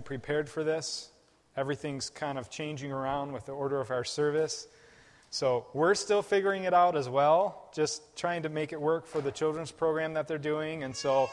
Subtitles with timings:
[0.00, 1.10] prepared for this.
[1.56, 4.66] Everything's kind of changing around with the order of our service.
[5.30, 9.20] So we're still figuring it out as well, just trying to make it work for
[9.20, 10.84] the children's program that they're doing.
[10.84, 11.30] And so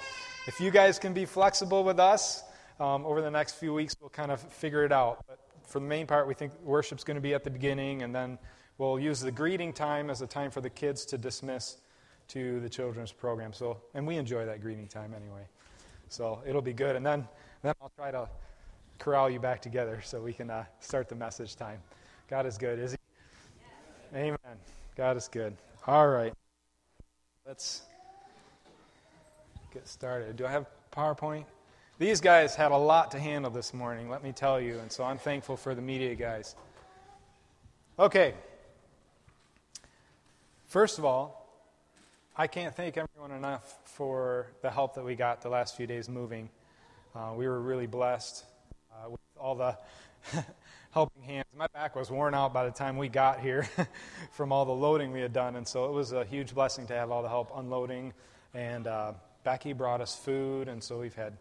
[0.47, 2.43] if you guys can be flexible with us
[2.79, 5.25] um, over the next few weeks, we'll kind of figure it out.
[5.27, 8.15] But for the main part, we think worship's going to be at the beginning, and
[8.15, 8.39] then
[8.77, 11.77] we'll use the greeting time as a time for the kids to dismiss
[12.29, 13.51] to the children's program.
[13.51, 15.45] So, and we enjoy that greeting time anyway.
[16.07, 16.95] So it'll be good.
[16.95, 17.27] And then,
[17.61, 18.29] then I'll try to
[18.97, 21.79] corral you back together so we can uh, start the message time.
[22.29, 22.97] God is good, is He?
[24.13, 24.23] Yes.
[24.23, 24.57] Amen.
[24.95, 25.55] God is good.
[25.87, 26.33] All right.
[27.47, 27.83] Let's
[29.73, 30.35] get started.
[30.35, 31.45] Do I have PowerPoint?
[31.97, 35.03] These guys had a lot to handle this morning, let me tell you, and so
[35.03, 36.55] I'm thankful for the media guys.
[37.97, 38.33] Okay.
[40.67, 41.45] First of all,
[42.37, 46.07] I can't thank everyone enough for the help that we got the last few days
[46.07, 46.49] moving.
[47.15, 48.45] Uh, we were really blessed
[48.91, 49.75] uh, with all the
[50.91, 51.45] helping hands.
[51.57, 53.67] My back was worn out by the time we got here
[54.31, 56.93] from all the loading we had done, and so it was a huge blessing to
[56.93, 58.13] have all the help unloading.
[58.53, 61.33] And uh, Becky brought us food, and so we've had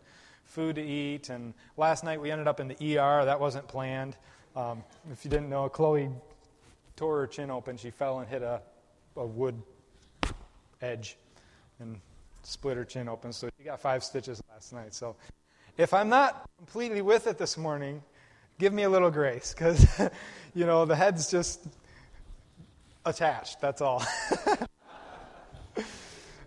[0.44, 1.28] food to eat.
[1.28, 3.26] And last night we ended up in the ER.
[3.26, 4.16] That wasn't planned.
[4.56, 6.08] Um, if you didn't know, Chloe
[6.96, 7.76] tore her chin open.
[7.76, 8.62] She fell and hit a,
[9.16, 9.60] a wood
[10.80, 11.18] edge
[11.78, 12.00] and
[12.42, 13.34] split her chin open.
[13.34, 14.94] So she got five stitches last night.
[14.94, 15.14] So
[15.78, 18.02] if I'm not completely with it this morning,
[18.58, 19.86] give me a little grace because,
[20.54, 21.64] you know, the head's just
[23.06, 23.60] attached.
[23.60, 24.04] That's all.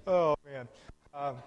[0.08, 0.68] oh, man.
[1.14, 1.38] Um,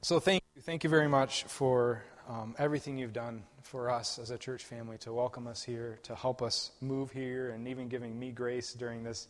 [0.00, 0.62] so thank you.
[0.62, 4.96] Thank you very much for um, everything you've done for us as a church family
[4.98, 9.02] to welcome us here, to help us move here, and even giving me grace during
[9.02, 9.26] this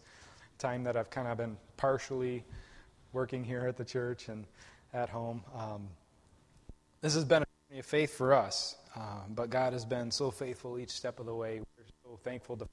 [0.59, 2.45] time that I've kind of been partially
[3.13, 4.45] working here at the church and
[4.93, 5.43] at home.
[5.57, 5.89] Um,
[7.03, 10.31] this has been a journey of faith for us, uh, but God has been so
[10.31, 11.61] faithful each step of the way.
[11.61, 12.71] We're so thankful to be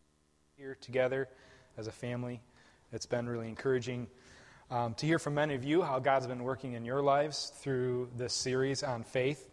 [0.57, 1.29] here together
[1.77, 2.41] as a family.
[2.91, 4.07] It's been really encouraging
[4.69, 8.09] um, to hear from many of you how God's been working in your lives through
[8.17, 9.49] this series on faith.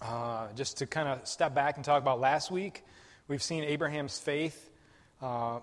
[0.00, 2.84] Uh, just to kind of step back and talk about last week,
[3.26, 4.70] we've seen Abraham's faith
[5.20, 5.58] uh,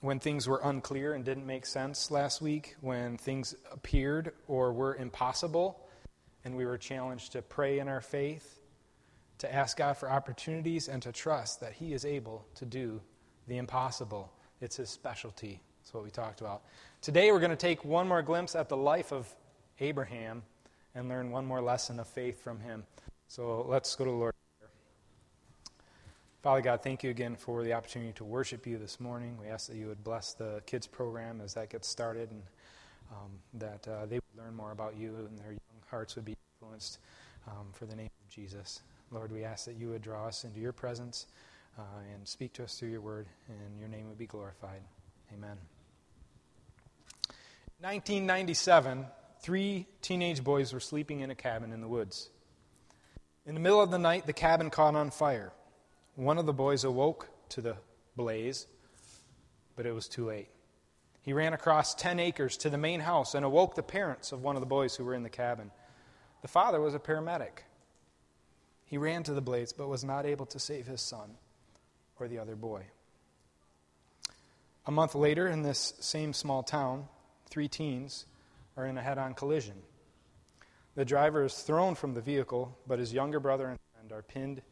[0.00, 4.94] when things were unclear and didn't make sense last week, when things appeared or were
[4.94, 5.78] impossible,
[6.44, 8.60] and we were challenged to pray in our faith,
[9.38, 13.00] to ask God for opportunities, and to trust that He is able to do
[13.46, 14.32] the impossible.
[14.60, 15.60] It's His specialty.
[15.80, 16.62] That's what we talked about.
[17.00, 19.28] Today, we're going to take one more glimpse at the life of
[19.80, 20.42] Abraham
[20.94, 22.84] and learn one more lesson of faith from him.
[23.28, 24.34] So let's go to the Lord.
[26.42, 29.36] Father God, thank you again for the opportunity to worship you this morning.
[29.38, 32.42] We ask that you would bless the kids program as that gets started and
[33.10, 36.36] um, that uh, they would learn more about you and their young hearts would be
[36.54, 36.98] influenced
[37.48, 38.80] um, for the name of Jesus.
[39.10, 41.26] Lord, we ask that you would draw us into your presence
[41.78, 41.82] uh,
[42.14, 44.82] and speak to us through your word, and your name would be glorified.
[45.32, 45.56] Amen.
[47.80, 49.06] 1997,
[49.40, 52.30] three teenage boys were sleeping in a cabin in the woods.
[53.46, 55.52] In the middle of the night, the cabin caught on fire.
[56.14, 57.76] One of the boys awoke to the
[58.16, 58.66] blaze,
[59.76, 60.48] but it was too late.
[61.22, 64.56] He ran across 10 acres to the main house and awoke the parents of one
[64.56, 65.70] of the boys who were in the cabin.
[66.42, 67.64] The father was a paramedic.
[68.86, 71.36] He ran to the blaze but was not able to save his son
[72.18, 72.84] or the other boy.
[74.86, 77.06] A month later, in this same small town,
[77.50, 78.24] three teens
[78.76, 79.76] are in a head on collision.
[80.94, 84.62] The driver is thrown from the vehicle, but his younger brother and friend are pinned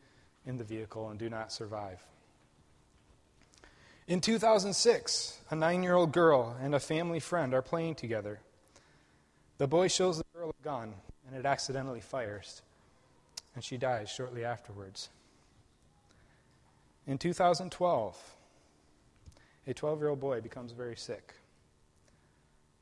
[0.47, 2.05] in the vehicle and do not survive.
[4.09, 8.41] In 2006, a nine year old girl and a family friend are playing together.
[9.59, 10.95] The boy shows the girl a gun,
[11.27, 12.63] and it accidentally fires,
[13.55, 15.11] and she dies shortly afterwards.
[17.07, 18.37] In 2012,
[19.67, 21.35] a 12 year old boy becomes very sick.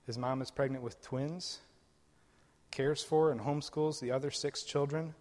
[0.07, 1.59] His mom is pregnant with twins,
[2.71, 5.13] cares for and homeschools the other six children.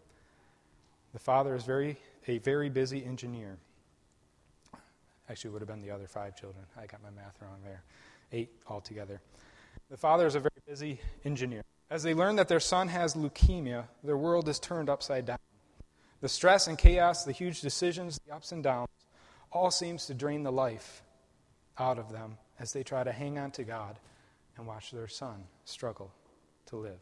[1.14, 3.58] The father is very a very busy engineer.
[5.30, 6.66] Actually, would have been the other five children.
[6.78, 7.84] I got my math wrong there.
[8.32, 9.22] Eight altogether.
[9.90, 11.64] The father is a very busy engineer.
[11.90, 15.38] As they learn that their son has leukemia, their world is turned upside down.
[16.22, 18.90] The stress and chaos, the huge decisions, the ups and downs,
[19.52, 21.04] all seems to drain the life
[21.78, 24.00] out of them as they try to hang on to God
[24.58, 26.12] and watch their son struggle
[26.68, 27.00] to live.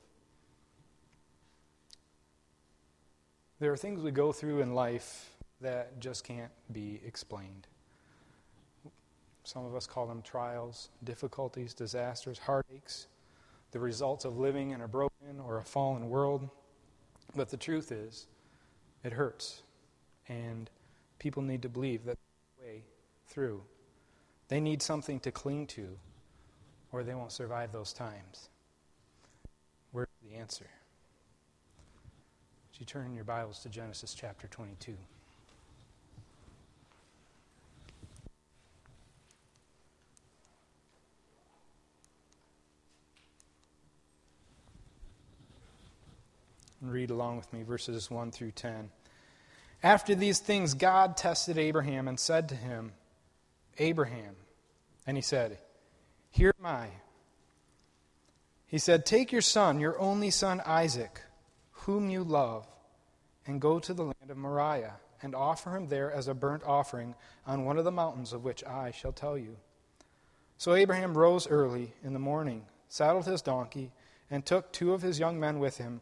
[3.60, 5.30] There are things we go through in life
[5.62, 7.68] that just can't be explained.
[9.44, 13.08] Some of us call them trials, difficulties, disasters, heartaches,
[13.72, 16.50] the results of living in a broken or a fallen world.
[17.36, 18.28] But the truth is,
[19.04, 19.64] It hurts.
[20.30, 20.70] And
[21.20, 22.18] people need to believe that
[22.62, 22.84] way
[23.28, 23.62] through.
[24.48, 25.98] They need something to cling to,
[26.92, 28.50] or they won't survive those times.
[29.92, 30.68] Where's the answer?
[32.72, 34.96] Would you turn your Bibles to Genesis chapter 22?
[46.84, 48.90] And read along with me verses 1 through 10.
[49.84, 52.92] After these things, God tested Abraham and said to him,
[53.78, 54.36] Abraham.
[55.08, 55.60] And he said,
[56.30, 56.90] Here am I.
[58.68, 61.22] He said, Take your son, your only son Isaac,
[61.72, 62.68] whom you love,
[63.48, 67.16] and go to the land of Moriah, and offer him there as a burnt offering
[67.48, 69.56] on one of the mountains of which I shall tell you.
[70.58, 73.94] So Abraham rose early in the morning, saddled his donkey,
[74.30, 76.02] and took two of his young men with him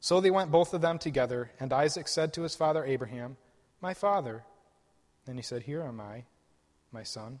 [0.00, 3.36] So they went both of them together, and Isaac said to his father Abraham,
[3.80, 4.44] My father.
[5.24, 6.24] Then he said, Here am I,
[6.92, 7.40] my son.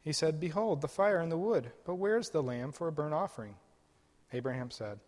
[0.00, 2.92] He said, Behold, the fire and the wood, but where is the lamb for a
[2.92, 3.56] burnt offering?
[4.32, 4.98] Abraham said,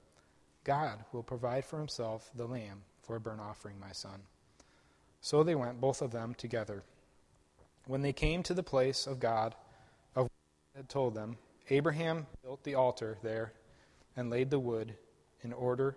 [0.65, 4.23] God will provide for himself the lamb for a burnt offering, my son.
[5.21, 6.85] So they went, both of them, together.
[7.87, 9.55] When they came to the place of God,
[10.15, 10.31] of what
[10.77, 11.39] had told them,
[11.71, 13.55] Abraham built the altar there
[14.17, 14.95] and laid the wood
[15.43, 15.97] in order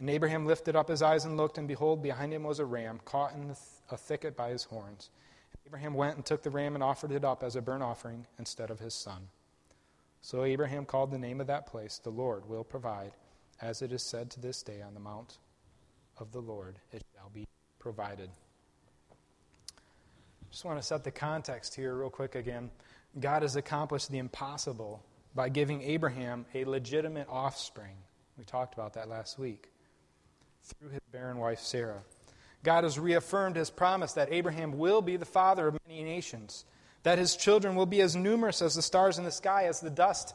[0.00, 3.00] And Abraham lifted up his eyes and looked, and behold, behind him was a ram
[3.04, 3.54] caught in
[3.90, 5.10] a thicket by his horns.
[5.66, 8.70] Abraham went and took the ram and offered it up as a burnt offering instead
[8.70, 9.28] of his son.
[10.22, 13.12] So Abraham called the name of that place, The Lord will provide,
[13.60, 15.36] as it is said to this day on the mount
[16.18, 17.46] of the Lord, it shall be
[17.78, 18.30] provided.
[20.50, 22.70] Just want to set the context here, real quick again.
[23.18, 25.04] God has accomplished the impossible
[25.34, 27.96] by giving Abraham a legitimate offspring.
[28.38, 29.70] We talked about that last week
[30.78, 32.02] through his barren wife Sarah.
[32.62, 36.64] God has reaffirmed his promise that Abraham will be the father of many nations,
[37.02, 39.90] that his children will be as numerous as the stars in the sky, as the
[39.90, 40.34] dust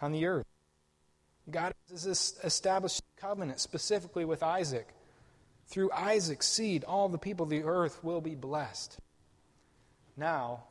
[0.00, 0.46] on the earth.
[1.50, 2.06] God has
[2.42, 4.88] established a covenant specifically with Isaac.
[5.66, 8.98] Through Isaac's seed, all the people of the earth will be blessed.
[10.16, 10.64] Now,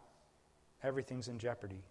[0.84, 1.84] everything's in jeopardy.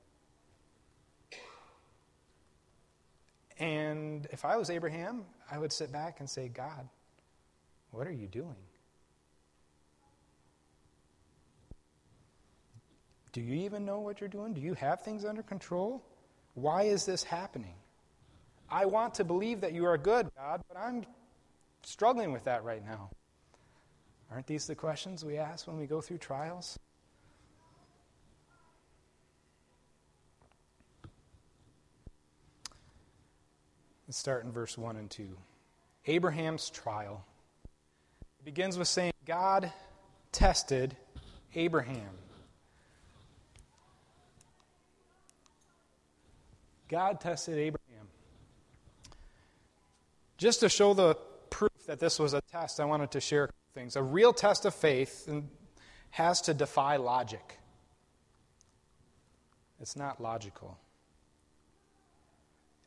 [3.58, 6.88] And if I was Abraham, I would sit back and say, God,
[7.90, 8.54] what are you doing?
[13.32, 14.54] Do you even know what you're doing?
[14.54, 16.02] Do you have things under control?
[16.54, 17.74] Why is this happening?
[18.70, 21.04] I want to believe that you are good, God, but I'm
[21.82, 23.10] struggling with that right now.
[24.30, 26.78] Aren't these the questions we ask when we go through trials?
[34.08, 35.28] Let's start in verse 1 and 2.
[36.06, 37.26] Abraham's trial.
[38.40, 39.70] It begins with saying, God
[40.32, 40.96] tested
[41.54, 42.08] Abraham.
[46.88, 48.08] God tested Abraham.
[50.38, 51.14] Just to show the
[51.50, 53.94] proof that this was a test, I wanted to share things.
[53.94, 55.28] A real test of faith
[56.12, 57.58] has to defy logic.
[59.82, 60.78] It's not logical.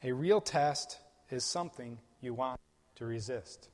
[0.04, 0.98] A real test
[1.32, 2.60] is something you want
[2.96, 3.70] to resist.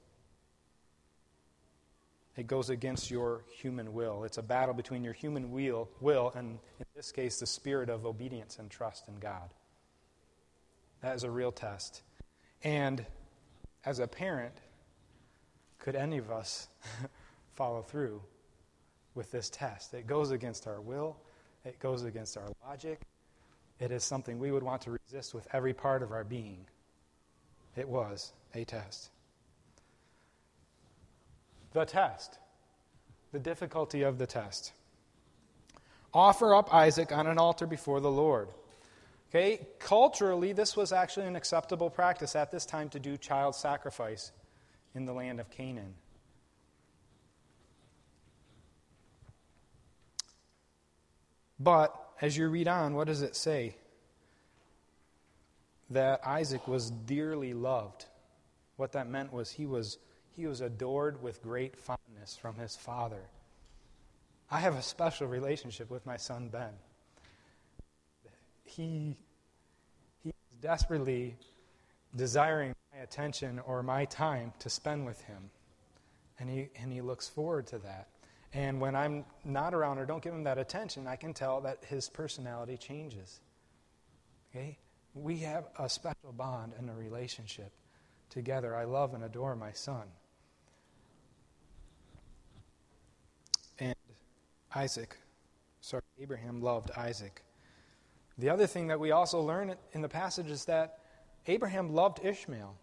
[2.36, 4.24] It goes against your human will.
[4.24, 8.06] It's a battle between your human will, will and, in this case, the spirit of
[8.06, 9.50] obedience and trust in God.
[11.02, 12.04] That is a real test.
[12.64, 13.04] And
[13.86, 14.54] as a parent,
[15.80, 16.68] could any of us
[17.56, 18.22] follow through
[19.16, 19.96] with this test?
[19.96, 21.18] It goes against our will,
[21.66, 23.02] it goes against our logic.
[23.80, 26.66] It is something we would want to resist with every part of our being.
[27.77, 29.10] It was a test.
[31.74, 32.39] The test,
[33.31, 34.74] the difficulty of the test.
[36.13, 38.50] offer up Isaac on an altar before the Lord.
[39.29, 44.31] Okay, culturally, this was actually an acceptable practice at this time to do child sacrifice
[44.96, 45.93] in the land of Canaan.
[51.60, 53.75] But as you read on, what does it say?
[55.89, 58.06] That Isaac was dearly loved.
[58.75, 59.98] What that meant was he was,
[60.36, 63.29] he was adored with great fondness from his father.
[64.50, 66.74] I have a special relationship with my son Ben.
[68.63, 69.17] He,
[70.24, 71.38] he is desperately
[72.15, 75.50] desiring my attention or my time to spend with him.
[76.39, 78.08] And he, and he looks forward to that.
[78.53, 81.84] And when I'm not around or don't give him that attention, I can tell that
[81.86, 83.39] his personality changes.
[84.50, 84.77] Okay?
[85.22, 87.72] We have a special bond and a relationship
[88.30, 88.76] together.
[88.76, 90.04] I love and adore my son.
[93.80, 93.96] And
[94.76, 95.18] Isaac,
[95.82, 97.44] sorry, Abraham loved Isaac.
[98.38, 101.00] The other thing that we also learn in the passage is that
[101.48, 102.76] Abraham loved Ishmael,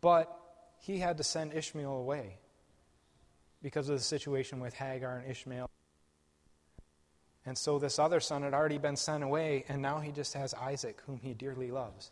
[0.00, 0.38] but
[0.78, 2.38] he had to send Ishmael away
[3.62, 5.68] because of the situation with Hagar and Ishmael.
[7.44, 10.54] And so this other son had already been sent away, and now he just has
[10.54, 12.10] Isaac, whom he dearly loves.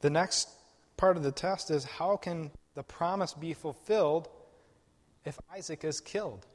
[0.00, 0.48] The next
[0.96, 4.28] part of the test is how can the promise be fulfilled
[5.24, 6.46] if Isaac is killed?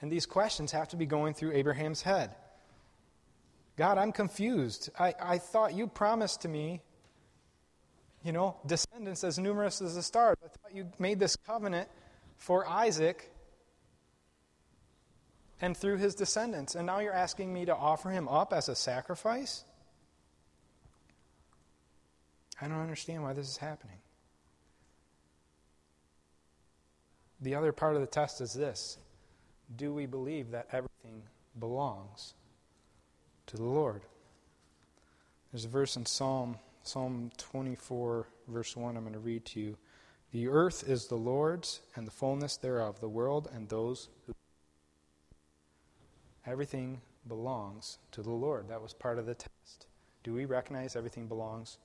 [0.00, 2.34] And these questions have to be going through Abraham's head.
[3.76, 4.90] God, I'm confused.
[4.98, 6.80] I, I thought you promised to me
[8.24, 10.36] you know, descendants as numerous as the stars.
[10.44, 11.88] I thought you made this covenant
[12.36, 13.30] for Isaac
[15.60, 16.74] and through his descendants.
[16.74, 19.64] And now you're asking me to offer him up as a sacrifice?
[22.60, 23.96] I don't understand why this is happening.
[27.40, 28.98] The other part of the test is this
[29.74, 31.22] Do we believe that everything
[31.58, 32.34] belongs
[33.46, 34.02] to the Lord?
[35.50, 39.76] There's a verse in Psalm Psalm 24, verse 1, I'm going to read to you.
[40.32, 44.34] The earth is the Lord's and the fullness thereof, the world and those who.
[46.44, 48.68] Everything belongs to the Lord.
[48.68, 49.86] That was part of the test.
[50.24, 51.78] Do we recognize everything belongs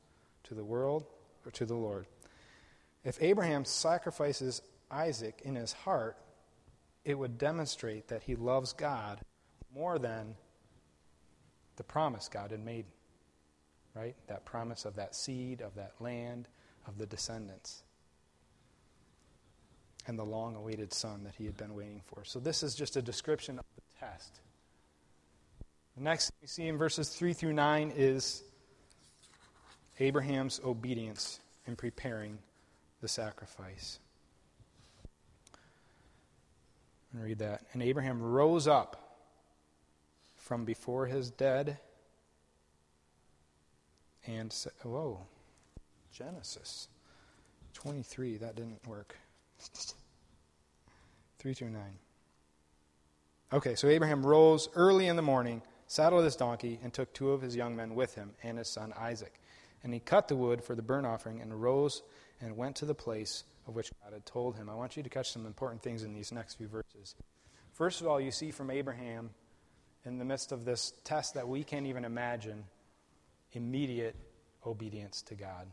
[0.45, 1.05] to the world
[1.45, 2.07] or to the Lord?
[3.03, 6.17] If Abraham sacrifices Isaac in his heart,
[7.05, 9.19] it would demonstrate that he loves God
[9.73, 10.35] more than
[11.75, 12.85] the promise God had made
[13.97, 14.15] right?
[14.27, 16.47] That promise of that seed, of that land,
[16.87, 17.83] of the descendants.
[20.05, 22.23] And the long awaited son that he had been waiting for.
[22.23, 24.39] So, this is just a description of the test.
[25.97, 28.43] The next we see in verses 3 through 9 is
[29.99, 32.37] Abraham's obedience in preparing
[33.01, 33.99] the sacrifice.
[37.11, 37.63] And read that.
[37.73, 39.17] And Abraham rose up
[40.37, 41.79] from before his dead
[44.27, 45.19] and say, whoa,
[46.11, 46.89] Genesis
[47.73, 49.15] 23, that didn't work.
[51.39, 51.81] 3 through 9.
[53.53, 57.41] Okay, so Abraham rose early in the morning, saddled his donkey, and took two of
[57.41, 59.39] his young men with him and his son Isaac.
[59.83, 62.01] And he cut the wood for the burnt offering and arose
[62.41, 64.69] and went to the place of which God had told him.
[64.69, 67.15] I want you to catch some important things in these next few verses.
[67.73, 69.29] First of all, you see from Abraham,
[70.03, 72.63] in the midst of this test that we can't even imagine,
[73.57, 74.15] immediate
[74.65, 75.67] obedience to God.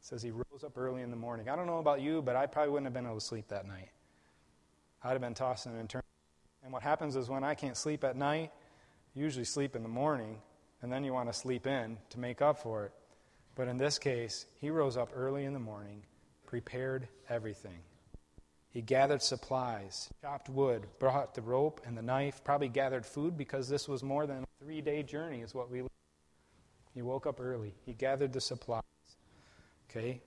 [0.00, 1.48] It says he rose up early in the morning.
[1.48, 3.66] I don't know about you, but I probably wouldn't have been able to sleep that
[3.66, 3.88] night.
[5.02, 6.04] I'd have been tossing and turning.
[6.62, 8.52] And what happens is when I can't sleep at night,
[9.14, 10.38] usually sleep in the morning,
[10.82, 12.92] and then you want to sleep in to make up for it.
[13.54, 16.02] But in this case, he rose up early in the morning,
[16.46, 17.80] prepared everything.
[18.74, 23.68] He gathered supplies, chopped wood, brought the rope and the knife, probably gathered food because
[23.68, 25.84] this was more than a three day journey, is what we.
[26.92, 27.72] He woke up early.
[27.86, 28.82] He gathered the supplies.
[29.88, 30.20] Okay?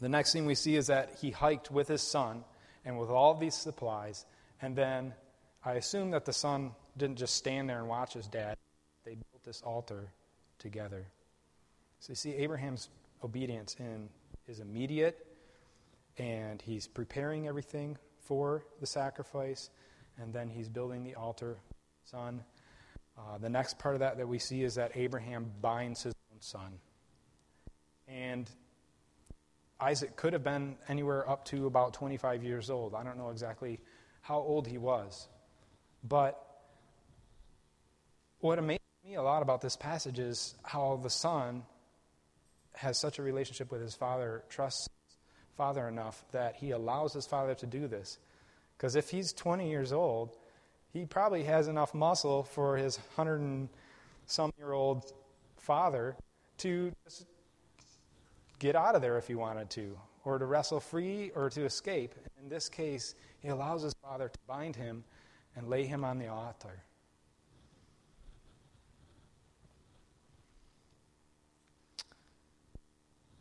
[0.00, 2.42] The next thing we see is that he hiked with his son
[2.84, 4.26] and with all these supplies,
[4.60, 5.14] and then
[5.64, 8.56] I assume that the son didn't just stand there and watch his dad.
[9.04, 10.10] They built this altar
[10.58, 11.06] together.
[12.00, 12.88] So you see Abraham's
[13.22, 14.08] obedience in
[14.48, 15.26] is immediate
[16.18, 19.70] and he's preparing everything for the sacrifice,
[20.18, 21.58] and then he's building the altar,
[22.04, 22.42] son.
[23.18, 26.40] Uh, the next part of that that we see is that Abraham binds his own
[26.40, 26.78] son.
[28.08, 28.50] And
[29.80, 32.94] Isaac could have been anywhere up to about 25 years old.
[32.94, 33.80] I don't know exactly
[34.20, 35.28] how old he was.
[36.02, 36.40] But
[38.40, 41.62] what amazed me a lot about this passage is how the son
[42.74, 44.88] has such a relationship with his father, trusts
[45.56, 48.18] father enough that he allows his father to do this.
[48.76, 50.36] Because if he's 20 years old,
[50.92, 53.68] he probably has enough muscle for his 100 and
[54.26, 55.12] some year old
[55.56, 56.16] father
[56.58, 57.26] to just
[58.58, 62.14] get out of there if he wanted to, or to wrestle free or to escape.
[62.42, 65.04] In this case, he allows his father to bind him
[65.54, 66.82] and lay him on the altar.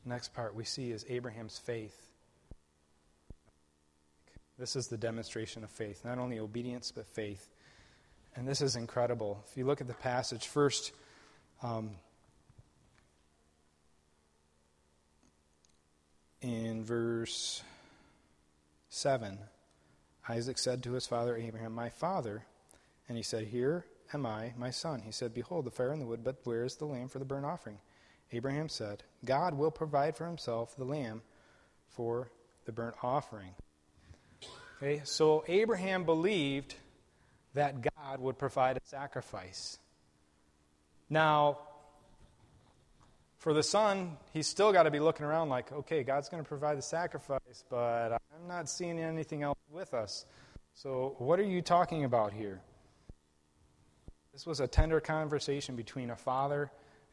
[0.05, 2.00] Next part we see is Abraham's faith.
[4.57, 7.50] This is the demonstration of faith, not only obedience, but faith.
[8.35, 9.43] And this is incredible.
[9.50, 10.91] If you look at the passage, first,
[11.63, 11.91] um,
[16.41, 17.63] in verse
[18.89, 19.39] 7,
[20.29, 22.43] Isaac said to his father Abraham, My father.
[23.07, 25.01] And he said, Here am I, my son.
[25.03, 27.25] He said, Behold, the fire and the wood, but where is the lamb for the
[27.25, 27.79] burnt offering?
[28.32, 31.22] Abraham said, God will provide for himself the lamb
[31.89, 32.29] for
[32.65, 33.51] the burnt offering.
[34.77, 36.75] Okay, so Abraham believed
[37.53, 39.79] that God would provide a sacrifice.
[41.10, 41.60] Now,
[43.38, 46.48] for the son, he's still got to be looking around like, okay, God's going to
[46.48, 50.25] provide the sacrifice, but I'm not seeing anything else with us.
[50.74, 52.60] So, what are you talking about here?
[54.34, 56.70] This was a tender conversation between a father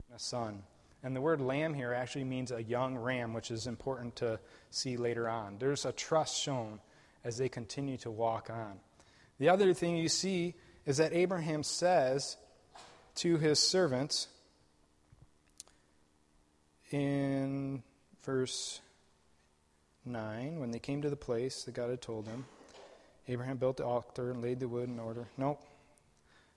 [0.09, 0.63] and a son.
[1.03, 4.39] And the word lamb here actually means a young ram, which is important to
[4.71, 5.57] see later on.
[5.59, 6.81] There's a trust shown
[7.25, 8.79] as they continue to walk on.
[9.39, 10.55] The other thing you see
[10.87, 12.37] is that Abraham says
[13.17, 14.29] to his servants
[16.91, 17.83] in
[18.25, 18.81] verse
[20.05, 22.45] 9, when they came to the place that God had told them,
[23.29, 25.29] Abraham built the altar and laid the wood in order.
[25.37, 25.61] Nope.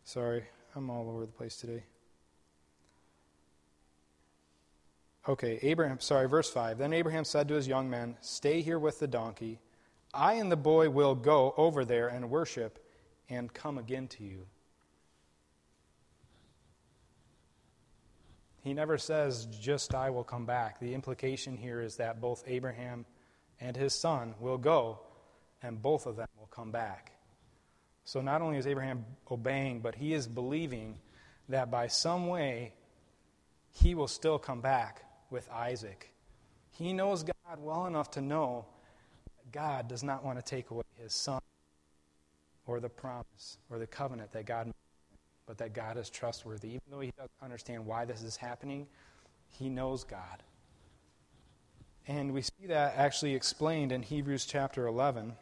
[0.04, 0.44] Sorry,
[0.76, 1.84] I'm all over the place today.
[5.28, 6.78] Okay, Abraham, sorry, verse 5.
[6.78, 9.60] Then Abraham said to his young men, Stay here with the donkey.
[10.14, 12.80] I and the boy will go over there and worship
[13.28, 14.46] and come again to you.
[18.62, 20.80] He never says, Just I will come back.
[20.80, 23.06] The implication here is that both Abraham
[23.60, 25.00] and his son will go,
[25.64, 27.14] and both of them will come back.
[28.04, 31.00] So not only is Abraham obeying, but he is believing
[31.50, 32.74] that by some way
[33.72, 35.02] he will still come back
[35.36, 36.14] with Isaac.
[36.72, 38.66] He knows God well enough to know
[39.26, 41.42] that God does not want to take away his son
[42.66, 44.74] or the promise or the covenant that God made,
[45.46, 46.70] but that God is trustworthy.
[46.70, 48.88] Even though he doesn't understand why this is happening,
[49.50, 50.42] he knows God.
[52.08, 55.34] And we see that actually explained in Hebrews chapter 11,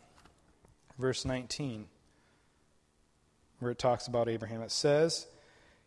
[0.97, 1.85] verse 19,
[3.59, 4.63] where it talks about Abraham.
[4.63, 5.27] It says,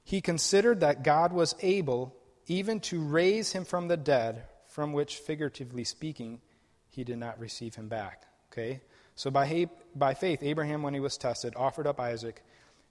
[0.04, 2.15] He considered that God was able
[2.46, 6.40] even to raise him from the dead, from which, figuratively speaking,
[6.88, 8.24] he did not receive him back.
[8.52, 8.80] Okay?
[9.14, 12.42] So by, by faith, Abraham, when he was tested, offered up Isaac,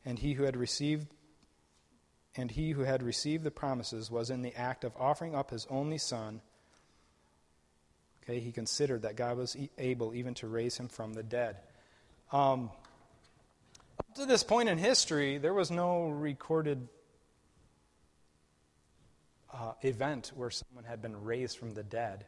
[0.06, 1.08] and he who had received
[2.38, 5.65] and he who had received the promises was in the act of offering up his
[5.70, 6.41] only son.
[8.24, 11.58] Okay, he considered that God was able even to raise him from the dead.
[12.32, 12.72] Um,
[14.00, 16.88] up to this point in history, there was no recorded
[19.56, 22.26] uh, event where someone had been raised from the dead,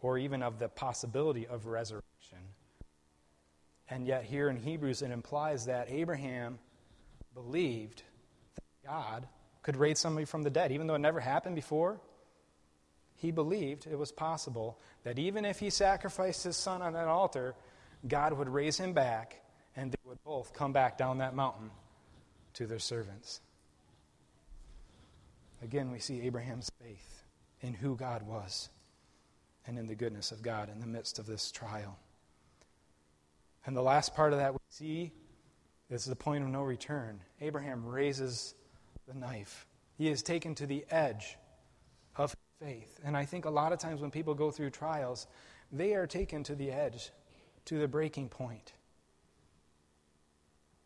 [0.00, 2.38] or even of the possibility of resurrection.
[3.88, 6.58] And yet, here in Hebrews, it implies that Abraham
[7.34, 8.02] believed
[8.54, 9.28] that God
[9.62, 10.72] could raise somebody from the dead.
[10.72, 12.00] Even though it never happened before,
[13.16, 17.54] he believed it was possible that even if he sacrificed his son on that altar,
[18.06, 19.40] God would raise him back
[19.76, 21.70] and they would both come back down that mountain
[22.54, 23.40] to their servants.
[25.62, 27.24] Again, we see Abraham's faith
[27.60, 28.68] in who God was
[29.66, 31.98] and in the goodness of God in the midst of this trial.
[33.66, 35.12] And the last part of that we see
[35.90, 37.20] is the point of no return.
[37.40, 38.54] Abraham raises
[39.08, 41.36] the knife, he is taken to the edge
[42.16, 42.98] of faith.
[43.04, 45.26] And I think a lot of times when people go through trials,
[45.70, 47.10] they are taken to the edge,
[47.66, 48.72] to the breaking point.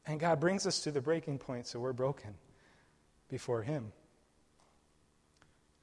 [0.06, 2.34] And God brings us to the breaking point so we're broken
[3.28, 3.92] before Him.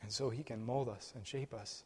[0.05, 1.83] And so he can mold us and shape us.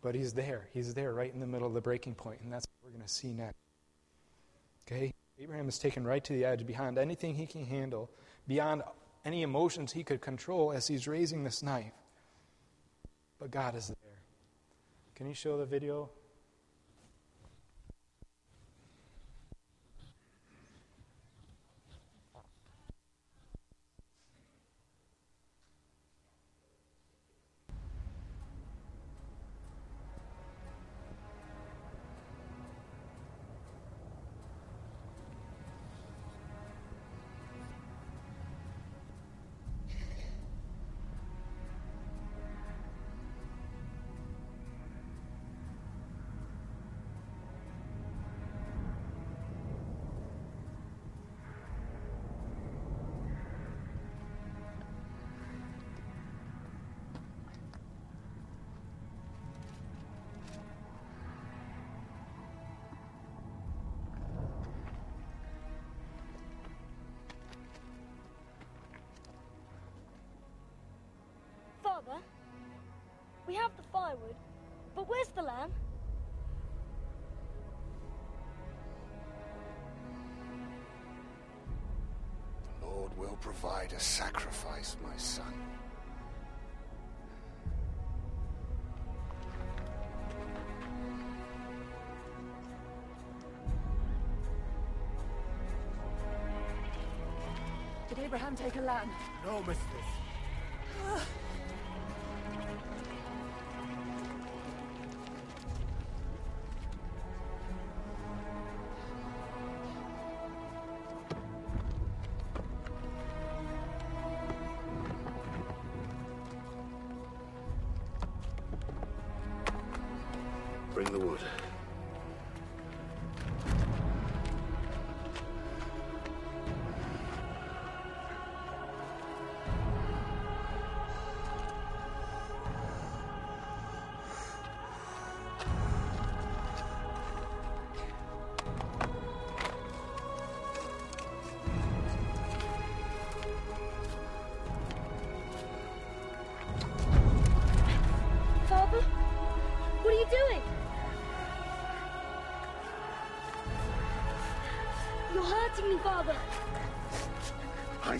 [0.00, 0.66] But he's there.
[0.72, 3.06] He's there right in the middle of the breaking point, and that's what we're going
[3.06, 3.58] to see next.
[4.86, 5.12] Okay?
[5.38, 8.10] Abraham is taken right to the edge, beyond anything he can handle,
[8.46, 8.82] beyond
[9.26, 11.92] any emotions he could control as he's raising this knife.
[13.38, 14.22] But God is there.
[15.16, 16.08] Can you show the video?
[73.48, 74.36] We have the firewood,
[74.94, 75.72] but where's the lamb?
[82.80, 85.54] The Lord will provide a sacrifice, my son.
[98.10, 99.10] Did Abraham take a lamb?
[99.46, 99.87] No, mistress.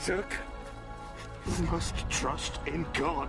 [0.09, 3.29] You must trust in God.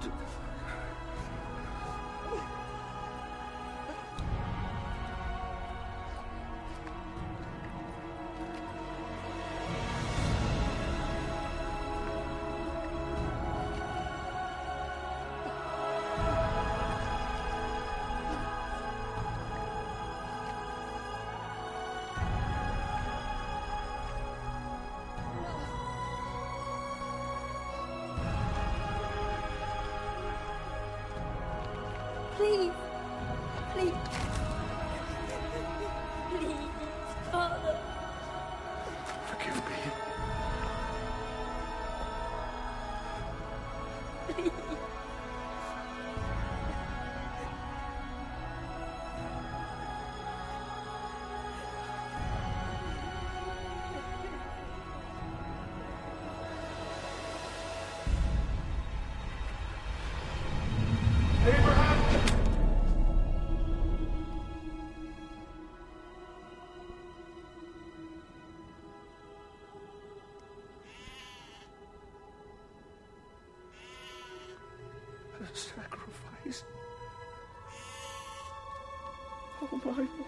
[79.90, 80.19] Oh,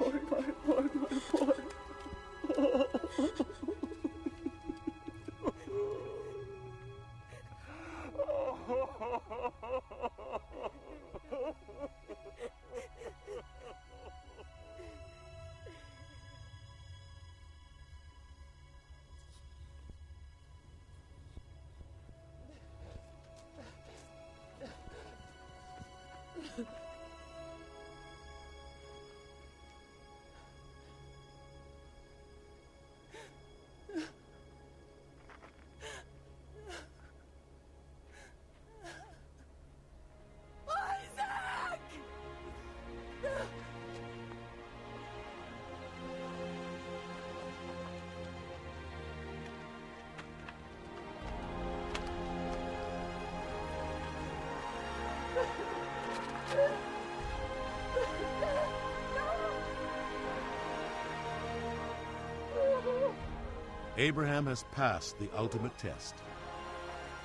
[63.97, 66.15] Abraham has passed the ultimate test.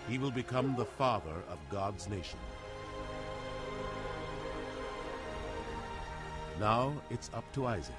[0.08, 2.38] He will become the father of God's nation.
[6.60, 7.94] Now it's up to Isaac.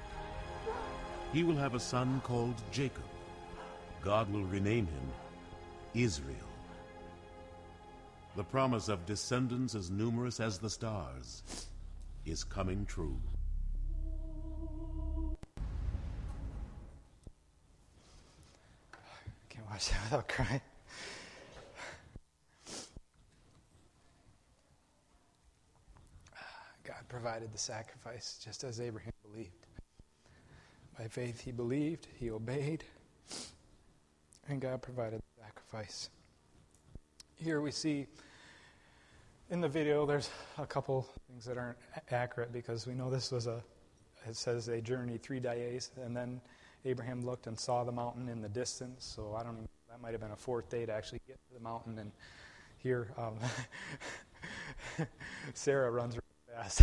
[1.32, 3.04] He will have a son called Jacob.
[4.02, 5.12] God will rename him
[5.94, 6.47] Israel.
[8.36, 11.42] The promise of descendants as numerous as the stars
[12.24, 13.18] is coming true.
[19.48, 20.60] Can't watch that without crying.
[26.84, 29.66] God provided the sacrifice just as Abraham believed.
[30.96, 32.84] By faith, he believed, he obeyed,
[34.48, 36.08] and God provided the sacrifice.
[37.40, 38.08] Here we see
[39.48, 41.78] in the video, there's a couple things that aren't
[42.10, 43.62] accurate because we know this was a,
[44.28, 46.40] it says they journeyed three days, and then
[46.84, 49.04] Abraham looked and saw the mountain in the distance.
[49.04, 51.54] So I don't even, that might have been a fourth day to actually get to
[51.54, 52.00] the mountain.
[52.00, 52.10] And
[52.78, 53.36] here, um,
[55.54, 56.82] Sarah runs really fast.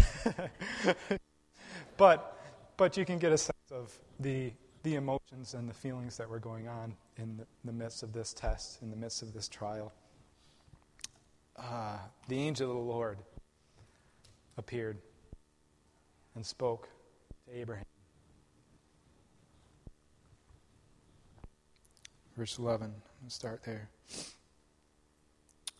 [1.97, 2.39] but,
[2.77, 6.39] but you can get a sense of the, the emotions and the feelings that were
[6.39, 9.91] going on in the, the midst of this test, in the midst of this trial.
[11.57, 13.17] Uh, the angel of the Lord
[14.57, 14.97] appeared
[16.35, 16.89] and spoke
[17.45, 17.85] to Abraham.
[22.37, 23.89] Verse 11, let's start there.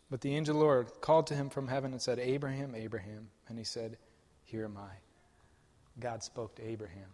[0.09, 3.27] But the angel Lord called to him from heaven and said, Abraham, Abraham.
[3.49, 3.97] And he said,
[4.43, 4.91] Here am I.
[5.99, 7.09] God spoke to Abraham.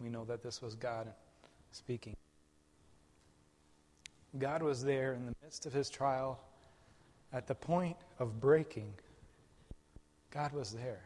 [0.00, 1.08] We know that this was God
[1.70, 2.16] speaking.
[4.38, 6.40] God was there in the midst of his trial,
[7.32, 8.92] at the point of breaking.
[10.30, 11.02] God was there.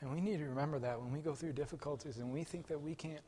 [0.00, 2.80] And we need to remember that when we go through difficulties and we think that
[2.80, 3.20] we can't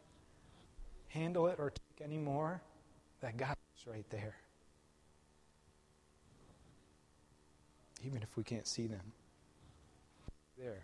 [1.08, 2.62] handle it or take any more,
[3.20, 4.36] that God is right there.
[8.04, 9.12] Even if we can't see them.
[10.58, 10.82] There.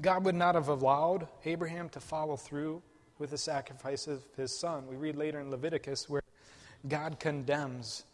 [0.00, 2.82] God would not have allowed Abraham to follow through
[3.18, 4.86] with the sacrifice of his son.
[4.86, 6.22] We read later in Leviticus where
[6.86, 8.04] God condemns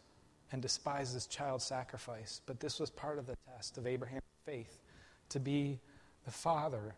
[0.55, 2.41] and despises child sacrifice.
[2.47, 4.79] But this was part of the test of Abraham's faith
[5.31, 5.81] to be
[6.25, 6.95] the father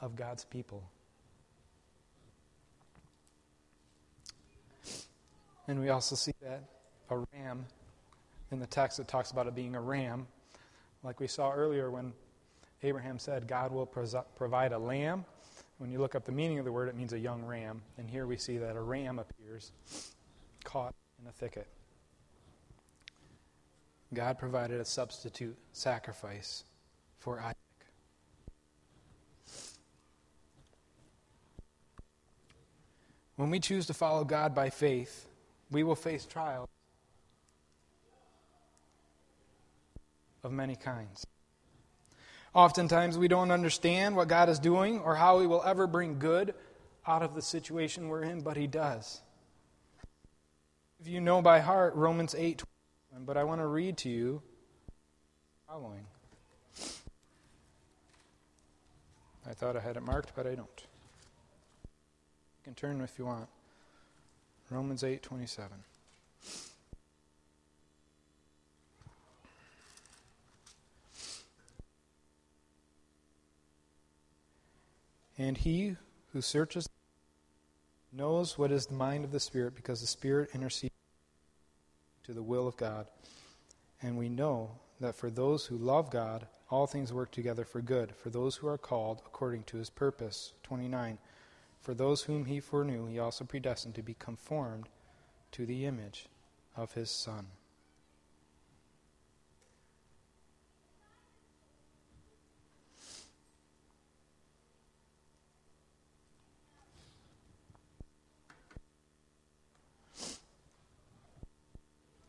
[0.00, 0.82] of God's people.
[5.68, 6.64] And we also see that
[7.10, 7.64] a ram
[8.50, 10.26] in the text it talks about it being a ram,
[11.04, 12.12] like we saw earlier when
[12.82, 15.24] Abraham said, God will provide a lamb.
[15.78, 17.82] When you look up the meaning of the word, it means a young ram.
[17.98, 19.70] And here we see that a ram appears
[20.64, 21.66] caught in a thicket.
[24.12, 26.64] God provided a substitute sacrifice
[27.18, 27.56] for Isaac.
[33.36, 35.26] When we choose to follow God by faith,
[35.70, 36.68] we will face trials
[40.44, 41.26] of many kinds.
[42.54, 46.54] Oftentimes, we don't understand what God is doing or how He will ever bring good
[47.06, 49.22] out of the situation we're in, but He does.
[51.02, 52.62] If you know by heart Romans 8,
[53.26, 54.40] but I want to read to you
[55.66, 56.06] following.
[59.44, 60.68] I thought I had it marked, but I don't.
[60.76, 63.48] You can turn if you want.
[64.70, 65.72] Romans 8 27.
[75.36, 75.96] And he
[76.32, 76.88] who searches
[78.12, 80.91] knows what is the mind of the Spirit because the Spirit intercedes
[82.24, 83.06] to the will of God.
[84.00, 88.14] And we know that for those who love God, all things work together for good,
[88.16, 90.52] for those who are called according to his purpose.
[90.62, 91.18] 29.
[91.80, 94.88] For those whom he foreknew, he also predestined to be conformed
[95.52, 96.26] to the image
[96.76, 97.46] of his Son.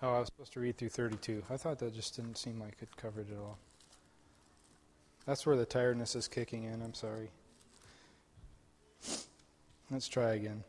[0.06, 1.44] Oh, I was supposed to read through 32.
[1.50, 3.58] I thought that just didn't seem like it covered it all.
[5.26, 6.82] That's where the tiredness is kicking in.
[6.82, 7.30] I'm sorry.
[9.90, 10.66] Let's try again.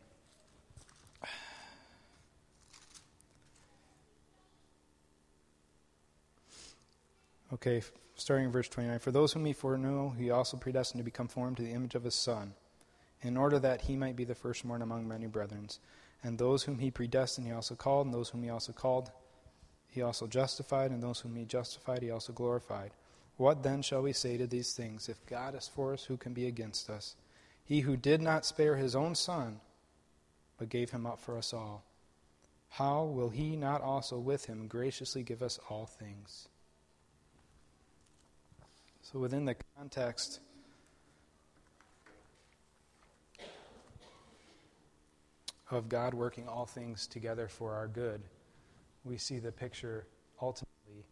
[7.53, 7.81] Okay,
[8.15, 8.99] starting in verse 29.
[8.99, 12.05] For those whom he foreknew, he also predestined to become formed to the image of
[12.05, 12.53] his Son,
[13.21, 15.67] in order that he might be the firstborn among many brethren.
[16.23, 19.11] And those whom he predestined, he also called, and those whom he also called,
[19.95, 22.91] he also justified, and those whom he justified, he also glorified.
[23.37, 25.09] What then shall we say to these things?
[25.09, 27.15] If God is for us, who can be against us?
[27.63, 29.59] He who did not spare his own son,
[30.57, 31.83] but gave him up for us all,
[32.69, 36.49] how will he not also with him graciously give us all things?
[39.01, 40.39] So, within the context
[45.71, 48.21] of God working all things together for our good,
[49.05, 50.07] we see the picture
[50.41, 51.05] ultimately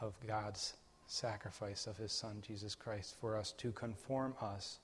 [0.00, 0.74] of God's
[1.06, 4.78] sacrifice of his Son, Jesus Christ, for us to conform us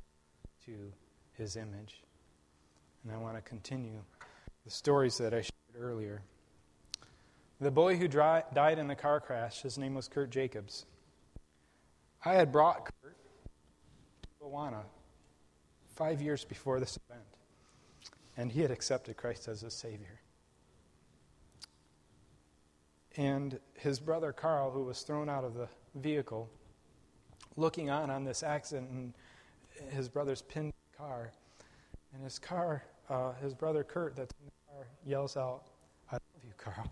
[0.66, 0.92] to
[1.32, 2.02] his image.
[3.04, 4.02] And I want to continue
[4.64, 6.22] the stories that I shared earlier.
[7.60, 10.86] The boy who dry, died in the car crash, his name was Kurt Jacobs.
[12.24, 13.16] I had brought Kurt
[14.22, 14.82] to Awana
[15.94, 17.26] five years before this event,
[18.36, 20.20] and he had accepted Christ as his Savior.
[23.20, 26.48] And his brother Carl, who was thrown out of the vehicle,
[27.54, 29.12] looking on on this accident, and
[29.90, 31.30] his brother's pinned car.
[32.14, 35.64] And his car, uh, his brother Kurt, that's in the car, yells out,
[36.10, 36.90] I love you, Carl.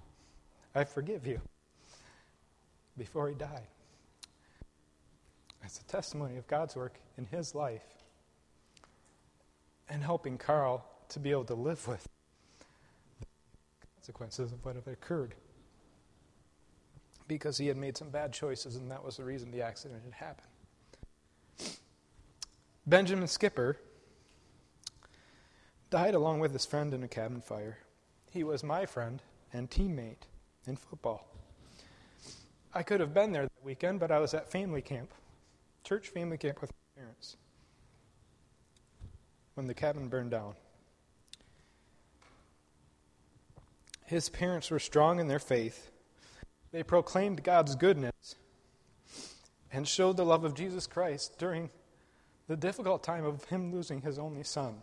[0.75, 1.41] I forgive you.
[2.99, 3.67] Before he died.
[5.65, 7.87] It's a testimony of God's work in his life
[9.89, 12.07] and helping Carl to be able to live with
[13.21, 13.27] the
[13.97, 15.35] consequences of what had occurred.
[17.29, 20.15] Because he had made some bad choices, and that was the reason the accident had
[20.15, 20.49] happened.
[22.87, 23.77] Benjamin Skipper
[25.91, 27.79] died along with his friend in a cabin fire.
[28.31, 30.27] He was my friend and teammate
[30.67, 31.27] in football.
[32.73, 35.11] I could have been there that weekend, but I was at family camp,
[35.85, 37.37] church family camp with my parents,
[39.55, 40.55] when the cabin burned down.
[44.07, 45.91] His parents were strong in their faith.
[46.71, 48.37] They proclaimed God's goodness
[49.73, 51.71] and showed the love of Jesus Christ during
[52.47, 54.83] the difficult time of him losing his only son.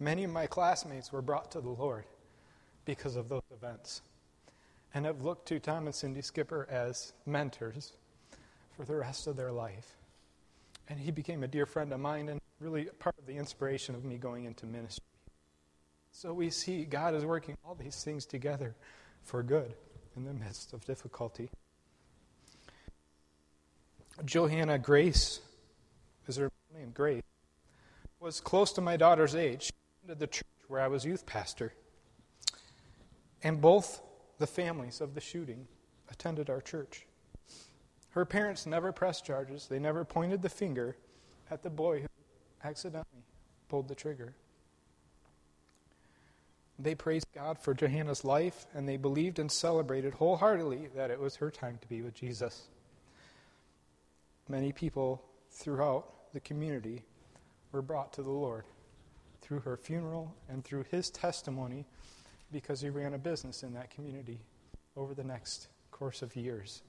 [0.00, 2.04] Many of my classmates were brought to the Lord
[2.84, 4.02] because of those events
[4.94, 7.92] and have looked to Tom and Cindy Skipper as mentors
[8.76, 9.96] for the rest of their life.
[10.88, 14.04] And he became a dear friend of mine and really part of the inspiration of
[14.04, 15.04] me going into ministry.
[16.20, 18.74] So we see God is working all these things together
[19.22, 19.72] for good
[20.16, 21.48] in the midst of difficulty.
[24.24, 25.38] Johanna Grace
[26.26, 27.22] is her name, Grace,
[28.18, 31.72] was close to my daughter's age She attended the church where I was youth pastor.
[33.44, 34.02] And both
[34.40, 35.68] the families of the shooting
[36.10, 37.06] attended our church.
[38.10, 40.96] Her parents never pressed charges, they never pointed the finger
[41.48, 42.08] at the boy who
[42.64, 43.22] accidentally
[43.68, 44.34] pulled the trigger.
[46.78, 51.36] They praised God for Johanna's life, and they believed and celebrated wholeheartedly that it was
[51.36, 52.68] her time to be with Jesus.
[54.48, 57.02] Many people throughout the community
[57.72, 58.64] were brought to the Lord
[59.40, 61.84] through her funeral and through his testimony
[62.52, 64.38] because he ran a business in that community
[64.96, 66.82] over the next course of years.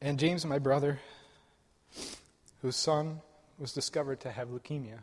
[0.00, 0.98] And James, my brother,
[2.62, 3.20] whose son
[3.58, 5.00] was discovered to have leukemia,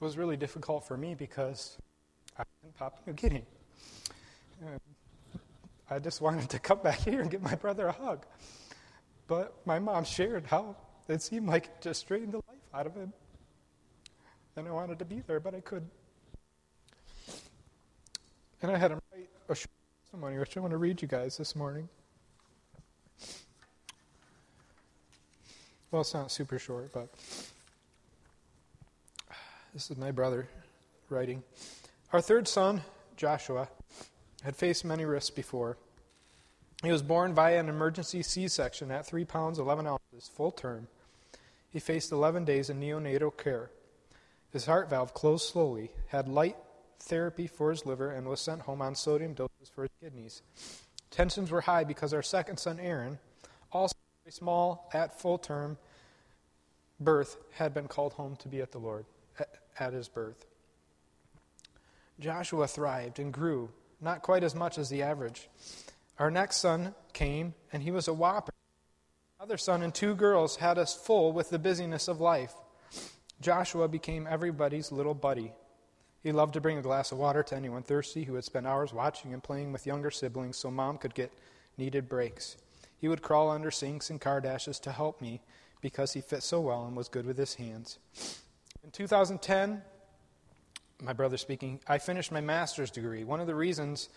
[0.00, 1.78] was really difficult for me because
[2.38, 3.44] I didn't Papua New Guinea.
[4.62, 4.78] Um,
[5.90, 8.24] I just wanted to come back here and give my brother a hug.
[9.26, 10.76] But my mom shared how
[11.08, 13.12] it seemed like it just strained the life out of him.
[14.56, 15.90] And I wanted to be there, but I couldn't.
[18.62, 19.68] And I had him write a short
[20.04, 21.88] testimony, which I want to read you guys this morning.
[25.90, 27.08] Well, it's not super short, but
[29.78, 30.48] this is my brother
[31.08, 31.40] writing.
[32.12, 32.82] Our third son,
[33.16, 33.68] Joshua,
[34.42, 35.76] had faced many risks before.
[36.82, 40.88] He was born via an emergency C section at 3 pounds 11 ounces, full term.
[41.70, 43.70] He faced 11 days in neonatal care.
[44.52, 46.56] His heart valve closed slowly, had light
[46.98, 50.42] therapy for his liver, and was sent home on sodium doses for his kidneys.
[51.12, 53.20] Tensions were high because our second son, Aaron,
[53.70, 55.78] also very small at full term
[56.98, 59.04] birth, had been called home to be at the Lord
[59.80, 60.46] at his birth.
[62.20, 65.48] Joshua thrived and grew, not quite as much as the average.
[66.18, 68.52] Our next son came, and he was a whopper
[69.40, 72.54] other son and two girls had us full with the busyness of life.
[73.40, 75.52] Joshua became everybody's little buddy.
[76.24, 78.92] He loved to bring a glass of water to anyone thirsty who would spend hours
[78.92, 81.32] watching and playing with younger siblings so mom could get
[81.76, 82.56] needed breaks.
[83.00, 85.40] He would crawl under sinks and car dashes to help me
[85.80, 88.00] because he fit so well and was good with his hands.
[88.88, 89.82] In 2010,
[91.02, 93.22] my brother speaking, I finished my master's degree.
[93.22, 94.08] One of the reasons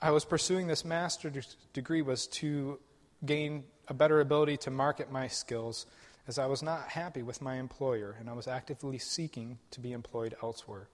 [0.00, 2.80] I was pursuing this master's degree was to
[3.26, 5.84] gain a better ability to market my skills
[6.26, 9.92] as I was not happy with my employer and I was actively seeking to be
[9.92, 10.88] employed elsewhere.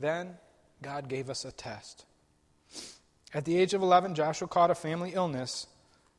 [0.00, 0.38] Then
[0.82, 2.04] God gave us a test.
[3.32, 5.68] At the age of 11, Joshua caught a family illness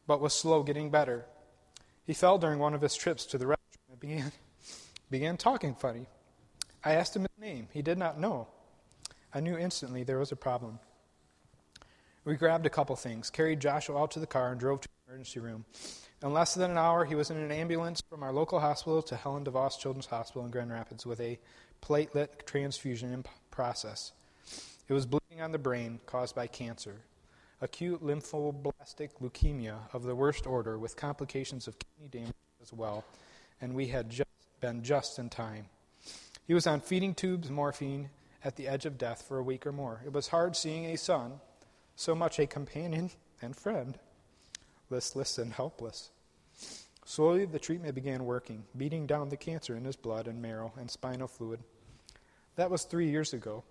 [0.08, 1.26] but was slow getting better.
[2.08, 4.32] He fell during one of his trips to the restroom and began,
[5.10, 6.08] began talking funny.
[6.84, 7.68] I asked him his name.
[7.72, 8.48] He did not know.
[9.34, 10.80] I knew instantly there was a problem.
[12.26, 15.12] We grabbed a couple things, carried Joshua out to the car, and drove to the
[15.12, 15.66] emergency room.
[16.22, 19.16] In less than an hour, he was in an ambulance from our local hospital to
[19.16, 21.38] Helen DeVos Children's Hospital in Grand Rapids with a
[21.82, 24.14] platelet transfusion in process.
[24.88, 27.02] It was bleeding on the brain caused by cancer,
[27.60, 33.04] acute lymphoblastic leukemia of the worst order with complications of kidney damage as well,
[33.60, 34.30] and we had just
[34.64, 35.66] been just in time.
[36.48, 38.10] He was on feeding tubes, morphine,
[38.46, 40.02] at the edge of death for a week or more.
[40.06, 41.42] It was hard seeing a son,
[41.98, 43.12] so much a companion
[43.42, 44.00] and friend,
[44.90, 46.12] listless and helpless.
[47.04, 50.90] Slowly, the treatment began working, beating down the cancer in his blood and marrow and
[50.90, 51.60] spinal fluid.
[52.56, 53.66] That was three years ago.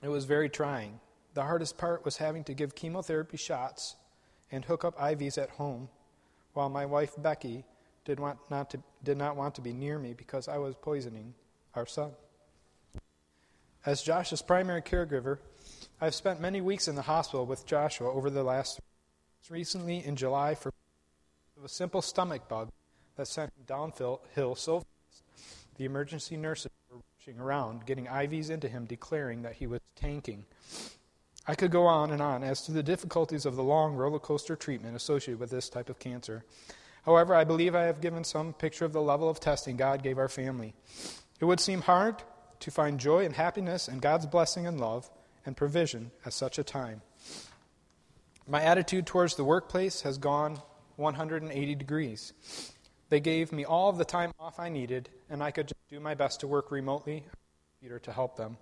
[0.00, 1.00] It was very trying,
[1.34, 3.96] The hardest part was having to give chemotherapy shots
[4.52, 5.88] and hook up IVs at home,
[6.52, 7.64] while my wife Becky
[8.06, 11.34] did, want not to, did not want to be near me because I was poisoning
[11.74, 12.12] our son.
[13.84, 15.38] As Josh's primary caregiver,
[16.00, 18.80] I've spent many weeks in the hospital with Joshua over the last
[19.50, 20.72] recently in July for
[21.62, 22.70] a simple stomach bug
[23.16, 25.22] that sent him downhill so fast.
[25.76, 30.44] The emergency nurses were rushing around, getting IVs into him, declaring that he was tanking.
[31.46, 34.56] I could go on and on as to the difficulties of the long roller coaster
[34.56, 36.44] treatment associated with this type of cancer.
[37.06, 40.18] However, I believe I have given some picture of the level of testing God gave
[40.18, 40.74] our family.
[41.40, 42.16] It would seem hard
[42.60, 45.08] to find joy and happiness and God's blessing and love
[45.46, 47.02] and provision at such a time.
[48.48, 50.60] My attitude towards the workplace has gone
[50.96, 52.32] 180 degrees.
[53.08, 56.14] They gave me all of the time off I needed, and I could do my
[56.14, 57.24] best to work remotely
[57.78, 58.56] computer to help them.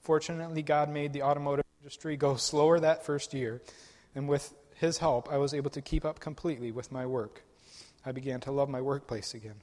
[0.00, 3.60] Fortunately, God made the automotive industry go slower that first year,
[4.14, 7.43] and with His help, I was able to keep up completely with my work.
[8.06, 9.56] I began to love my workplace again.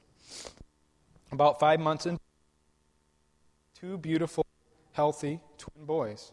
[1.30, 2.18] About five months in,
[3.78, 4.44] two beautiful,
[4.92, 6.32] healthy twin boys.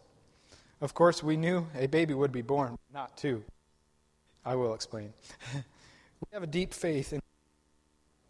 [0.80, 3.44] Of course, we knew a baby would be born, not two.
[4.44, 5.12] I will explain.
[5.54, 7.20] we have a deep faith in.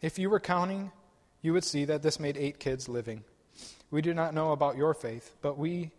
[0.03, 0.91] If you were counting,
[1.43, 3.25] you would see that this made eight kids living.
[3.91, 5.93] We do not know about your faith, but we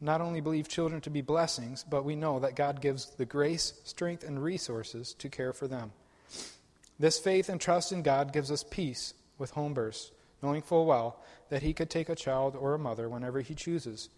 [0.00, 3.74] not only believe children to be blessings, but we know that God gives the grace,
[3.84, 5.92] strength, and resources to care for them.
[7.02, 11.20] This faith and trust in God gives us peace with home births, knowing full well
[11.48, 14.08] that He could take a child or a mother whenever He chooses.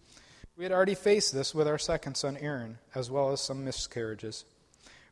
[0.55, 4.45] We had already faced this with our second son, Aaron, as well as some miscarriages.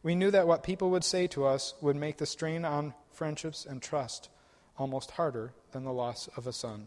[0.04, 3.66] We knew that what people would say to us would make the strain on friendships
[3.66, 4.30] and trust
[4.78, 6.86] almost harder than the loss of a son.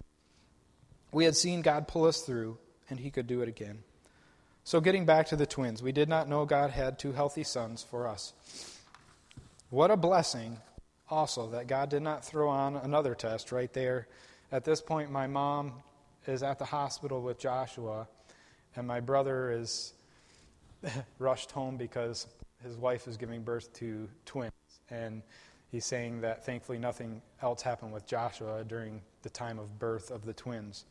[1.11, 2.59] We had seen God pull us through,
[2.89, 3.83] and He could do it again.
[4.63, 7.83] So, getting back to the twins, we did not know God had two healthy sons
[7.83, 8.35] for us.
[9.69, 10.59] What a blessing,
[11.09, 14.09] also, that God did not throw on another test right there.
[14.51, 15.73] At this point, my mom
[16.27, 18.09] is at the hospital with Joshua
[18.77, 19.95] and my brother is
[21.19, 22.27] rushed home because
[22.63, 24.53] his wife is giving birth to twins.
[24.91, 25.23] And
[25.71, 30.25] he's saying that thankfully nothing else happened with Joshua during the time of birth of
[30.25, 30.85] the twins.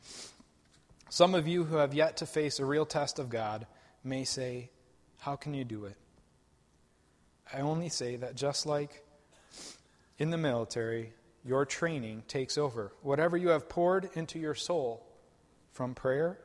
[1.10, 3.68] Some of you who have yet to face a real test of God
[4.04, 4.72] may say,
[5.20, 5.96] How can you do it?
[7.54, 9.05] I only say that just like
[10.18, 11.14] in the military,
[11.44, 12.92] your training takes over.
[13.02, 15.06] Whatever you have poured into your soul
[15.72, 16.40] from prayer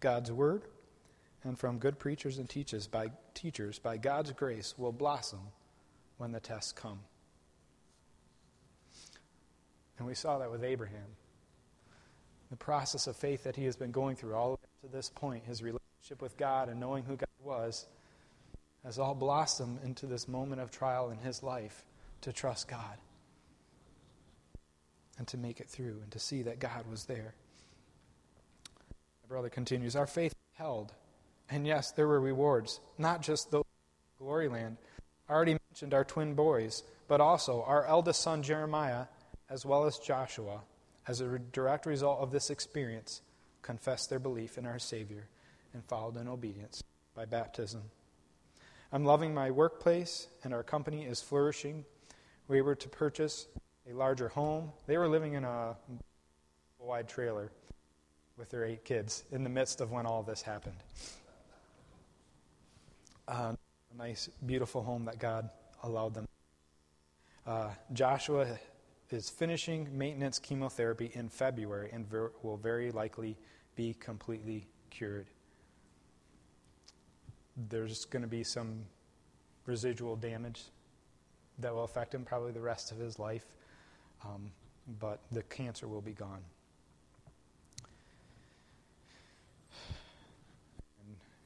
[0.00, 0.64] God's word
[1.44, 5.40] and from good preachers and teachers by teachers by God's grace will blossom
[6.18, 7.00] when the tests come.
[9.98, 11.16] And we saw that with Abraham.
[12.50, 15.44] The process of faith that he has been going through all up to this point,
[15.44, 17.86] his relationship with God and knowing who God was,
[18.84, 21.84] has all blossomed into this moment of trial in his life
[22.24, 22.98] to trust God
[25.18, 27.34] and to make it through and to see that God was there.
[29.22, 30.92] My brother continues Our faith held.
[31.50, 33.64] And yes, there were rewards, not just those
[34.18, 34.78] glory land.
[35.28, 39.06] I already mentioned our twin boys, but also our eldest son Jeremiah,
[39.50, 40.62] as well as Joshua,
[41.06, 43.20] as a direct result of this experience,
[43.60, 45.28] confessed their belief in our Savior
[45.74, 46.82] and followed in obedience
[47.14, 47.82] by baptism.
[48.90, 51.84] I'm loving my workplace, and our company is flourishing.
[52.46, 53.46] We were to purchase
[53.90, 54.70] a larger home.
[54.86, 55.76] They were living in a
[56.78, 57.50] wide trailer
[58.36, 60.76] with their eight kids in the midst of when all this happened.
[63.26, 63.54] Uh,
[63.94, 65.48] a nice, beautiful home that God
[65.82, 66.28] allowed them.
[67.46, 68.58] Uh, Joshua
[69.10, 73.36] is finishing maintenance chemotherapy in February and ver- will very likely
[73.76, 75.26] be completely cured.
[77.68, 78.84] There's going to be some
[79.66, 80.64] residual damage
[81.58, 83.46] that will affect him probably the rest of his life,
[84.24, 84.50] um,
[85.00, 86.42] but the cancer will be gone.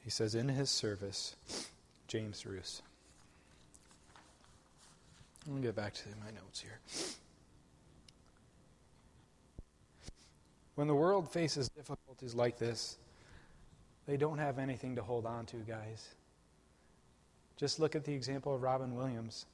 [0.02, 1.36] He says, in his service,
[2.06, 2.80] James Ruse.
[5.46, 6.78] Me get back to my notes here.
[10.74, 12.96] When the world faces difficulties like this,
[14.06, 16.08] they don't have anything to hold on to, guys.
[17.56, 19.44] Just look at the example of Robin Williams.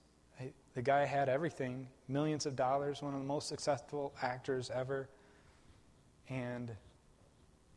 [0.75, 5.09] The guy had everything millions of dollars, one of the most successful actors ever,
[6.29, 6.71] and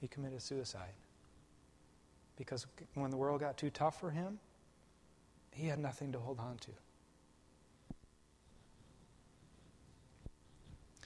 [0.01, 0.93] he committed suicide
[2.37, 4.39] because when the world got too tough for him,
[5.51, 6.71] he had nothing to hold on to.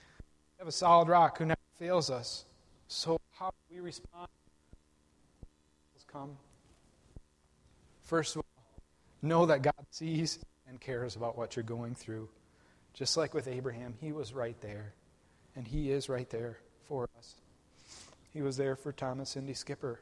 [0.04, 2.46] We have a solid rock who never fails us.
[2.88, 4.28] So how do we respond?
[6.12, 6.38] Come.
[8.04, 8.66] First of all,
[9.22, 10.40] know that God sees
[10.72, 12.30] and cares about what you're going through.
[12.94, 14.94] Just like with Abraham, he was right there.
[15.56, 16.58] And he is right there
[16.88, 17.36] for us.
[18.34, 20.00] He was there for Tom and Cindy Skipper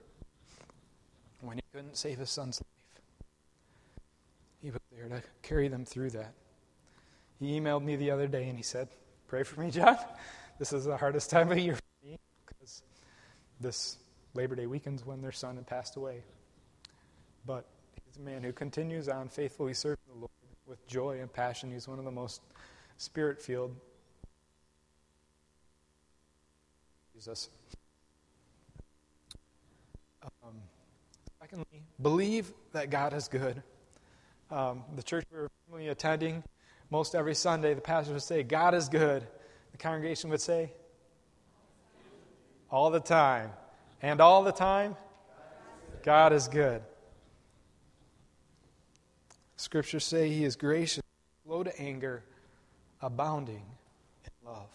[1.42, 3.04] when he couldn't save his son's life.
[4.62, 6.34] He was there to carry them through that.
[7.40, 8.90] He emailed me the other day and he said,
[9.28, 9.98] Pray for me, Jon.
[10.60, 12.84] This is the hardest time of year for me because
[13.60, 13.98] this
[14.36, 16.24] Labor Day weekend's when their son had passed away.
[17.46, 17.66] But
[18.06, 20.30] he's a man who continues on faithfully serving the Lord
[20.70, 21.72] with joy and passion.
[21.72, 22.42] He's one of the most
[22.98, 23.76] spirit filled.
[27.16, 27.50] Jesus.
[30.24, 30.54] Um,
[31.42, 33.62] secondly, believe that God is good.
[34.52, 36.44] Um, the church we were recently attending,
[36.92, 39.28] most every Sunday, the pastor would say, God is good.
[39.72, 40.72] The congregation would say,
[42.72, 43.52] all the time.
[44.02, 44.96] And all the time,
[46.04, 46.82] God is good.
[49.60, 51.04] Scriptures say he is gracious,
[51.44, 52.24] slow to anger,
[53.02, 53.66] abounding
[54.24, 54.70] in love.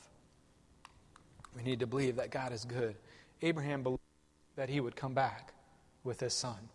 [1.57, 2.95] We need to believe that God is good.
[3.41, 4.03] Abraham believed
[4.57, 5.55] that he would come back
[6.05, 6.69] with his son.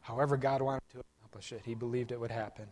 [0.00, 2.66] However, God wanted to accomplish it, he believed it would happen.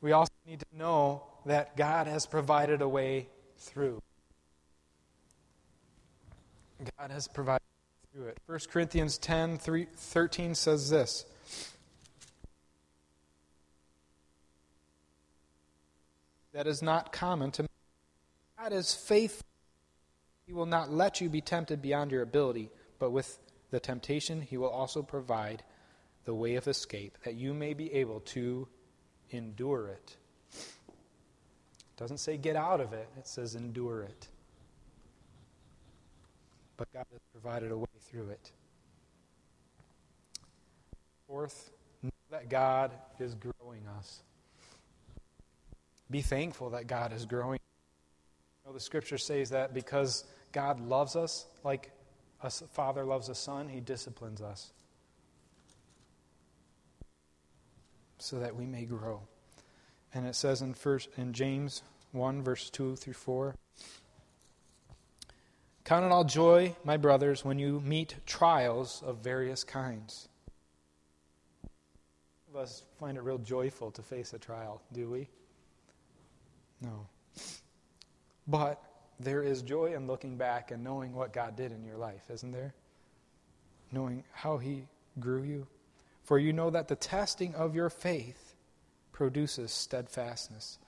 [0.00, 3.28] We also need to know that God has provided a way
[3.58, 4.02] through.
[6.98, 7.62] God has provided
[8.12, 8.38] through it.
[8.46, 11.26] 1 Corinthians 10 3, 13 says this.
[16.54, 17.66] That is not common to
[18.58, 19.44] God is faithful.
[20.46, 23.38] He will not let you be tempted beyond your ability, but with
[23.70, 25.64] the temptation, He will also provide
[26.24, 28.68] the way of escape, that you may be able to
[29.30, 30.16] endure it.
[30.52, 34.28] It doesn't say get out of it, it says endure it.
[36.76, 38.52] But God has provided a way through it.
[41.26, 41.70] Fourth,
[42.02, 44.22] know that God is growing us.
[46.14, 47.58] Be thankful that God is growing.
[47.58, 51.90] You know, the scripture says that because God loves us like
[52.40, 54.70] a father loves a son, he disciplines us
[58.18, 59.22] so that we may grow.
[60.14, 63.56] And it says in first in James 1 verse 2 through 4
[65.82, 70.28] Count it all joy, my brothers, when you meet trials of various kinds.
[72.46, 75.28] Some of us find it real joyful to face a trial, do we?
[76.80, 77.06] No.
[78.46, 78.82] But
[79.20, 82.52] there is joy in looking back and knowing what God did in your life, isn't
[82.52, 82.74] there?
[83.92, 84.86] Knowing how He
[85.18, 85.66] grew you.
[86.24, 88.54] For you know that the testing of your faith
[89.12, 90.78] produces steadfastness.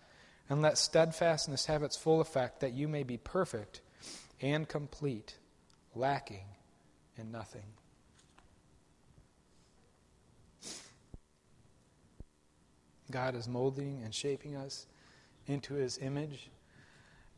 [0.48, 3.80] And let steadfastness have its full effect, that you may be perfect
[4.40, 5.36] and complete,
[5.94, 6.44] lacking
[7.16, 7.64] in nothing.
[13.10, 14.86] God is molding and shaping us
[15.46, 16.50] into His image.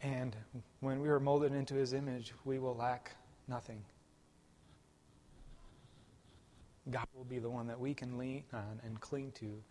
[0.03, 0.37] And
[0.81, 3.13] when we are molded into His image, we will lack
[3.47, 3.83] nothing.
[6.91, 9.63] God will be the one that we can lean on and cling to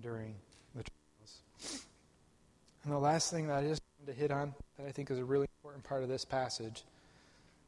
[0.00, 0.34] during
[0.74, 1.82] the trials.
[2.84, 5.18] And the last thing that I just wanted to hit on that I think is
[5.18, 6.84] a really important part of this passage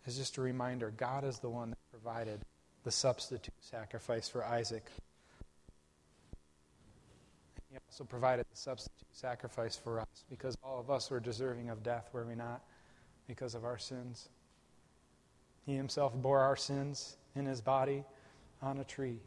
[0.07, 2.41] is just a reminder God is the one that provided
[2.85, 4.85] the substitute sacrifice for Isaac.
[7.77, 11.83] He also provided the substitute sacrifice for us because all of us were deserving of
[11.83, 12.63] death, were we not?
[13.29, 14.31] Because of our sins.
[15.67, 18.03] He himself bore our sins in his body
[18.63, 19.19] on a tree.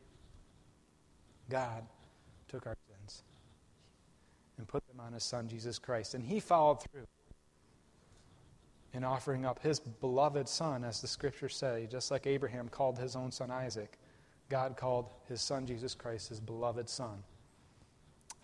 [1.47, 1.83] God
[2.47, 3.21] took our sins
[4.57, 6.15] and put them on his son, Jesus Christ.
[6.15, 7.05] And he followed through
[8.93, 13.15] in offering up his beloved son, as the scriptures say, just like Abraham called his
[13.15, 13.99] own son Isaac.
[14.49, 17.23] God called his son Jesus Christ his beloved son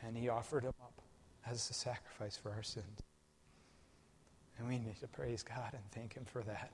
[0.04, 1.02] and he offered him up
[1.46, 3.02] as a sacrifice for our sins.
[4.58, 6.72] And we need to praise God and thank him for that.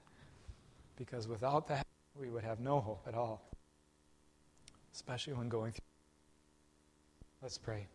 [0.98, 1.86] Because without that,
[2.20, 3.42] we would have no hope at all,
[4.94, 5.82] especially when going through.
[7.42, 7.88] Let's pray.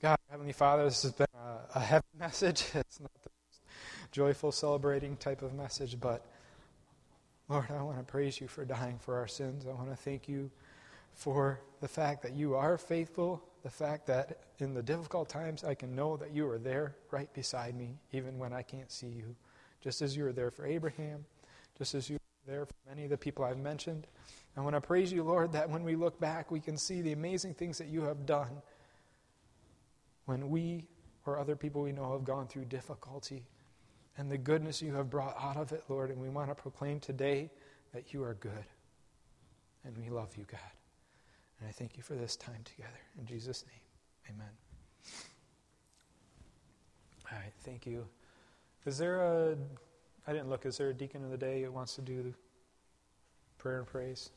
[0.00, 2.64] God, Heavenly Father, this has been a, a heavy message.
[2.74, 3.60] It's not the most
[4.12, 6.24] joyful, celebrating type of message, but
[7.50, 9.66] Lord, I want to praise you for dying for our sins.
[9.66, 10.50] I want to thank you
[11.20, 15.74] for the fact that you are faithful, the fact that in the difficult times I
[15.74, 19.36] can know that you are there right beside me, even when I can't see you.
[19.82, 21.26] Just as you were there for Abraham,
[21.76, 24.06] just as you were there for many of the people I've mentioned.
[24.56, 27.12] I want to praise you, Lord, that when we look back, we can see the
[27.12, 28.62] amazing things that you have done
[30.24, 30.86] when we
[31.26, 33.44] or other people we know have gone through difficulty
[34.16, 36.10] and the goodness you have brought out of it, Lord.
[36.10, 37.50] And we want to proclaim today
[37.92, 38.64] that you are good.
[39.84, 40.79] And we love you, God.
[41.60, 42.98] And I thank you for this time together.
[43.18, 44.48] In Jesus' name, amen.
[47.30, 48.06] All right, thank you.
[48.86, 49.56] Is there a,
[50.26, 52.32] I didn't look, is there a deacon of the day who wants to do the
[53.58, 54.30] prayer and praise?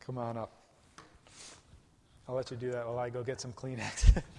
[0.00, 0.52] Come on up.
[2.26, 4.22] I'll let you do that while I go get some Kleenex.